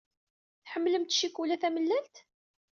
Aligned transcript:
Tḥemmlemt 0.63 1.11
ccikula 1.15 1.55
tamellalt? 1.61 2.15